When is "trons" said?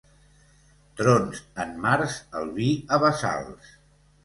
1.01-1.43